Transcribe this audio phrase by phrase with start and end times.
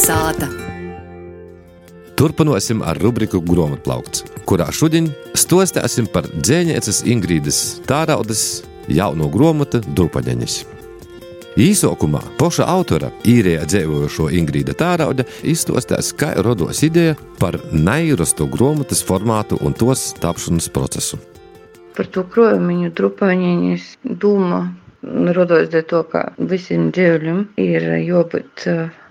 [0.00, 0.48] sāta.
[2.20, 8.42] Turpināsim ar rubriku Grāmatplaukts, kurā šodien stostēsim par dzēnieces Ingrīdas Tāraudas
[8.92, 10.58] jauno grāmatu Drupaņaņas.
[11.60, 19.58] Īsākumā paša autora īrējā dzīvojošo Ingrīda Tārauda izstostās, kā rados ideja par neirastu grāmatas formātu
[19.64, 21.18] un tos tapšanas procesu.
[21.96, 23.90] Par to krojumu Drupaņaņas
[24.22, 24.62] doma
[25.02, 28.68] rados dēļ to, ka visiem dzīvļiem ir jābūt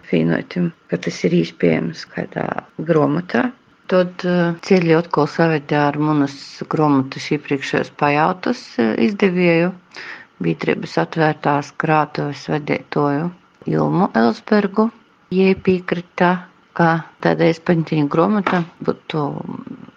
[0.09, 2.45] fīnotim, ka tas ir iespējams kādā
[2.90, 3.49] grāmatā.
[3.90, 4.22] Tad
[4.68, 6.35] ceļi atkal savedē ar manas
[6.70, 9.72] grāmatas iepriekšējos pajautas izdevēju,
[10.45, 13.32] biedrības atvērtās krātuves vadītoju
[13.73, 14.90] Ilmu Elsbergu.
[15.34, 16.30] Jie piekrita,
[16.77, 16.91] ka
[17.26, 19.26] tāda izpaņķiņa grāmata būtu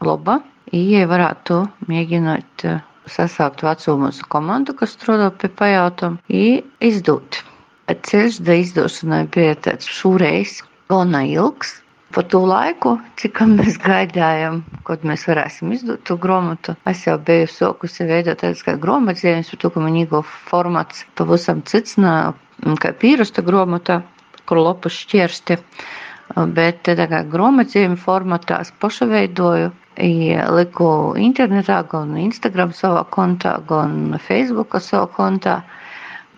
[0.09, 0.41] laba,
[0.73, 1.61] ja varētu
[1.93, 2.67] mēģināt
[3.13, 7.43] sasaukt vecumu mūsu komandu, kas strādā pie pajautām, izdot.
[7.91, 10.61] Ceļš da izdošanai bija tāds šūreiz
[10.93, 11.79] gana ilgs.
[12.13, 17.49] Pa to laiku, cik mēs gaidījām, kad mēs varēsim izdot to grāmatu, es jau biju
[17.49, 23.45] sokusi veidot tādas kā grāmatzīmes, par to, ka man īgo formāts pavisam cits, kā pīrusta
[23.47, 24.03] grāmata,
[24.45, 25.57] kur lopu šķirsti.
[26.53, 34.19] Bet tā kā grāmatzīme formatā es paša veidoju, liku internetā, gan Instagram savā kontā, gan
[34.21, 35.63] Facebook savā kontā.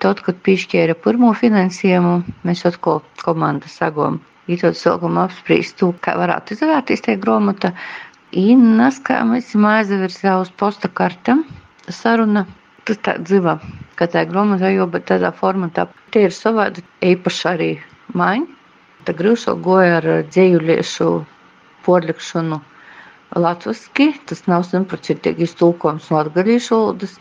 [0.04, 4.18] Tad, kad piešķēra pirmo finansējumu, mēs atkal komandu sagom.
[4.52, 7.70] Ir tad sākam apspriest to, kā varētu izvērties tie grāmata.
[9.06, 11.40] Kā mēs aizvirsā uz posta kartam,
[11.88, 12.42] saruna,
[12.84, 13.56] tas tā dzīva,
[13.96, 15.86] ka tā grāmata jau, bet tādā formatā.
[16.12, 17.70] Tie ir savādi īpaši arī
[18.12, 18.46] maiņi.
[19.08, 21.10] Tā grūšo goja ar dzējuliešu
[21.88, 22.60] porlikšanu
[23.40, 27.16] latviski, tas nav simtprocentīgi iztulkojums no atgalīšu valodas.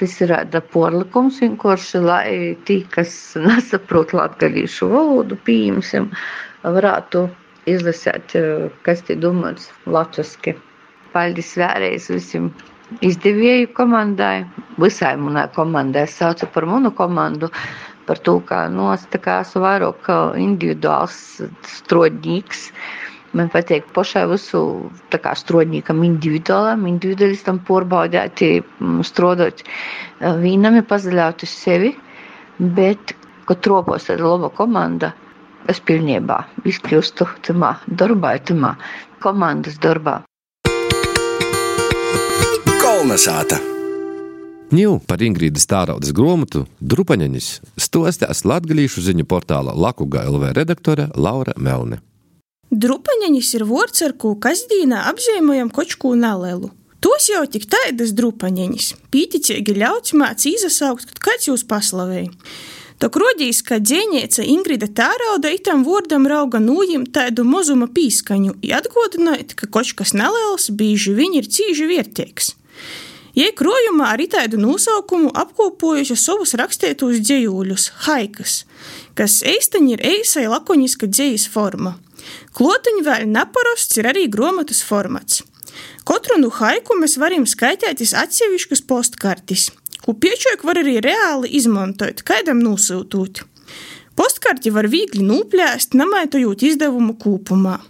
[0.00, 2.28] Tas ir tāda porlikums vienkārši, lai
[2.66, 3.14] tie, kas
[3.46, 6.08] nesaprot latgalīšu valodu, pieņemsim,
[6.76, 7.28] varētu
[7.70, 8.34] izlasīt,
[8.86, 10.56] kas te domāts latviski.
[11.14, 12.50] Paldies vēlreiz visiem
[13.06, 14.44] izdevēju komandai,
[14.82, 16.08] visai manai komandai.
[16.08, 17.50] Es saucu par manu komandu,
[18.08, 20.10] par to, ka nu, es tā kā esmu vairāk
[20.42, 21.20] individuāls
[21.76, 22.66] strodņīgs.
[23.34, 24.60] Man patīk pašai visu
[25.10, 28.44] strādniekam, individuālam, individualistam porbaudēt,
[29.02, 29.64] strādāt
[30.44, 31.90] vienam, pazaļaut uz sevi,
[32.58, 33.16] bet,
[33.48, 35.10] kad tropos tāda laba komanda,
[35.66, 38.76] es pilnībā izkļūstu tamā darbā, tamā
[39.24, 40.20] komandas darbā.
[42.84, 43.58] Kolnesāta!
[44.74, 47.50] Ņū par Ingrīdas Tāraudas grāmatu Drupaņaņas
[47.82, 52.00] stostās latgalīšu ziņu portāla Lakuga LV redaktore Laura Melne.
[52.74, 56.72] Drupaņaņas ir vārds, ar ko kasdīnā apzīmējam kočku nelelu.
[57.04, 62.32] Tos jau tik tādas drupaņaņas, pīticīgi ļauts māc izsaukt, kad kāds jūs paslavēja.
[62.98, 69.68] Tok rodīs, ka dzēniece Ingrida Tārauda itam vārdam rauga nūjim tādu mazuma pīskaņu, atgādinot, ka
[69.70, 72.54] kočkas nelēls bieži vien ir cīži vērtīgs.
[73.34, 78.62] Jai krojumā ar itādu nosaukumu apkopojuši savus rakstītos dzējūļus, haikas,
[79.18, 81.98] kas īstenībā ir eisai lakoniska dzējas forma.
[82.56, 85.42] Klotiņa vēl neparasts ir arī grāmatas formats.
[86.06, 89.70] Katru no haiku mēs varam skaitīt atsevišķus postkartes,
[90.04, 93.42] ko piečāk var arī reāli izmantot, kādam nosūtūt.
[94.14, 97.80] Postkarti var viegli nuplēst, namaitojot izdevumu kopumā.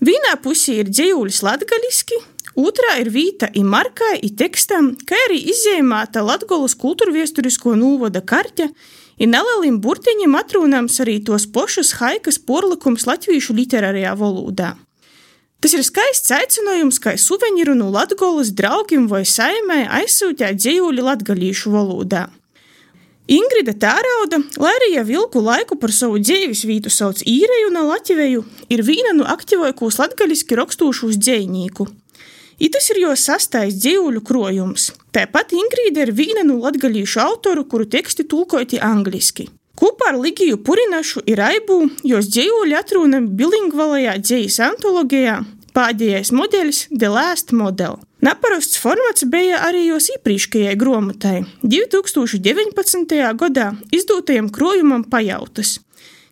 [0.00, 2.16] Vienā pusē ir dzējulis latgaliski,
[2.56, 8.70] otrā ir vīta i markai, i tekstam, kā arī izzīmēta Latgolas kultūrviesturisko nūvada karte,
[9.18, 14.76] Ir nelieliem burtiņiem atrunāms arī tos pošus haikas porlikums latviešu literārajā valodā.
[15.58, 22.28] Tas ir skaists aicinājums, kā suvenīru no Latvijas draugiem vai saimē aizsūtīt dzīvuļu latgalīšu valodā.
[23.28, 28.44] Ingrida Tārauda, lai arī jau ilgu laiku par savu dzīves vietu sauc īreju no Latviju,
[28.72, 31.88] ir viena no aktīvākos latgaliski rakstūšos dzējnieku.
[32.58, 34.88] Itas ir jo sastais dzīvuļu krojums.
[35.14, 39.46] Tāpat Ingrīda ir viena no latgalīšu autoru, kuru teksti tulkoti angliski.
[39.78, 45.36] Kopā ar Ligiju Purinašu ir aibu, jos dzīvuļi atrunami bilingvalajā dzīves antologijā,
[45.70, 48.00] pēdējais modelis The Last Model.
[48.26, 53.14] Neparasts formats bija arī jos iepriekšējai grāmatai, 2019.
[53.38, 55.76] gadā izdotajam krojumam pajautas,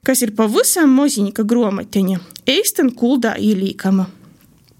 [0.02, 2.18] kas ir pavisam moziņa grāmatiņa,
[2.50, 4.10] eistan kuldā ielīkama.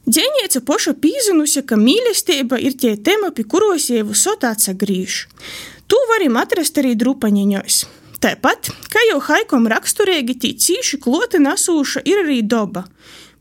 [0.07, 5.25] Dzēniece poša pīzinusi, ka mīlestība ir tie tēma, pie kuros jau visot atsagrīž.
[5.91, 7.79] To varam atrast arī drupaņiņos.
[8.23, 12.85] Tāpat, kā jau haikom raksturīgi, tī cīši kloti nesūša ir arī doba.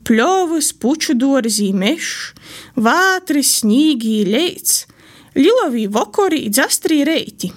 [0.06, 2.33] Pļovas, puču dārzi, mežs,
[2.75, 4.83] vātris, snīgi, leits,
[5.38, 7.51] lilovī vokori, dzastrī reiti,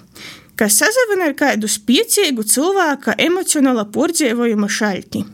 [0.57, 5.25] kas sazavina ar kādu spiecīgu cilvēka emocionāla pordzēvojuma šalti.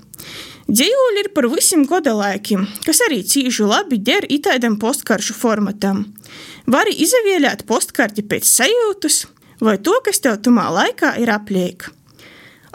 [0.66, 6.08] Dzīvoļi ir par visiem gada laikiem, kas arī cīži labi der itādam postkaršu formatam.
[6.66, 9.20] Vari izavielēt postkarti pēc sajūtas,
[9.62, 11.86] vai to, kas tev tumā laikā ir apliek.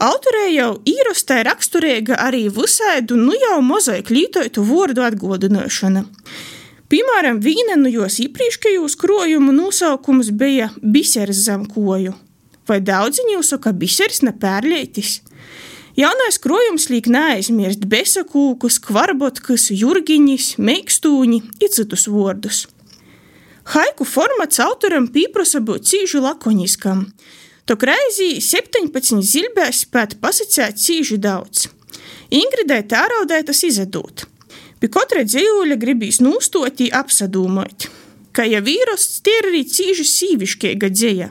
[0.01, 6.05] Autorē jau īrostē raksturīga arī visaidu, nu jau mozaika lītotu vārdu atgodināšana.
[6.91, 12.15] Piemēram, viena no jos iepriekšējos krojumu nosaukums bija Biseres zem koju,
[12.71, 15.19] vai daudzi jau saka Biseres nepērlietis.
[16.01, 22.61] Jaunais krojums liek neaizmirst besakūkus, kvarbotkus, jurgiņus, meikstūņi un citus vārdus.
[23.75, 27.05] Haiku formāts autoram pieprasa būt cīži lakoniskam.
[27.69, 31.69] Tok reizī 17 zilbēs spēt pasacēt cīži daudz.
[32.33, 34.25] Ingridai tēraudā tas izadūt.
[34.81, 37.91] Pie katra dzīvuļa gribīs nūstoti apsadūmot
[38.49, 41.29] ja vīrosts tie ir arī cīži sīviškiega dzēja,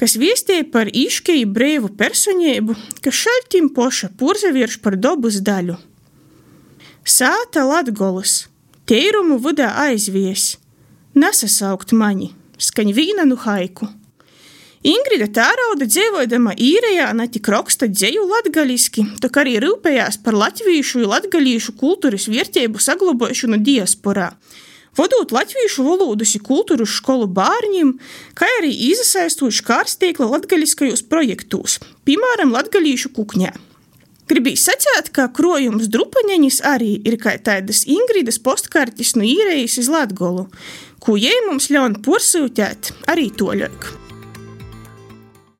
[0.00, 5.78] kas viestīja par īškeju brīvu personību, kas šaltim poša purzavierš par dobas daļu.
[7.04, 8.46] Sāta Latgolas,
[8.88, 10.54] teirumu vudā aizvies,
[11.14, 13.90] nesasaukt mani, skaņ vīna nu haiku.
[14.84, 21.08] Ingrida Tārauda dzīvojdama īrejā ne tik raksta dzēju latgaliski, tak arī rūpējās par latviešu un
[21.14, 24.30] latgalīšu kultūras vērtību saglabošanu diasporā–
[24.94, 27.96] Vadot latviešu valodas kultūras skolu bērniem,
[28.38, 33.50] kā arī iesaistot škārstīkla latgaļiskajos projektos, piemēram, latgaļīšu kukņā.
[34.30, 40.46] Gribīs sacīt, ka krojums drupaņeņas arī ir kā tādas Ingridas postkartes no īrējas iz Latgolu,
[41.02, 44.03] ko jai mums ļaun porsūtēt arī toļāk.